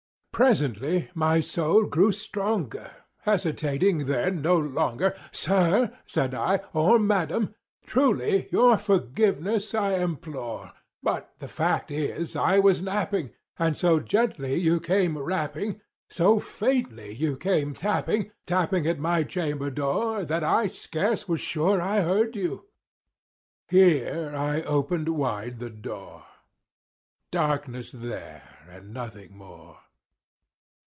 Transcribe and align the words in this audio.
Presently 0.33 1.11
my 1.13 1.39
soul 1.39 1.83
grew 1.85 2.11
stronger; 2.11 2.89
hesitating 3.19 4.07
then 4.07 4.41
no 4.41 4.57
longer, 4.57 5.15
"Sir," 5.31 5.95
said 6.07 6.33
I, 6.33 6.61
"or 6.73 6.97
Madam, 6.97 7.53
truly 7.85 8.47
your 8.51 8.79
forgiveness 8.79 9.75
I 9.75 9.97
implore; 9.99 10.71
But 11.03 11.29
the 11.37 11.47
fact 11.47 11.91
is 11.91 12.35
I 12.35 12.57
was 12.57 12.81
napping, 12.81 13.33
and 13.59 13.77
so 13.77 13.99
gently 13.99 14.55
you 14.55 14.79
came 14.79 15.15
rapping, 15.15 15.73
And 15.73 15.81
so 16.09 16.39
faintly 16.39 17.13
you 17.13 17.37
came 17.37 17.75
tapping, 17.75 18.31
tapping 18.47 18.87
at 18.87 18.97
my 18.97 19.21
chamber 19.21 19.69
door, 19.69 20.25
That 20.25 20.43
I 20.43 20.65
scarce 20.67 21.27
was 21.27 21.39
sure 21.39 21.79
I 21.79 22.01
heard 22.01 22.35
you"—here 22.35 24.33
I 24.35 24.63
opened 24.63 25.09
wide 25.09 25.59
the 25.59 25.69
door:—— 25.69 26.25
Darkness 27.29 27.91
there 27.91 28.65
and 28.67 28.91
nothing 28.91 29.37
more. 29.37 29.77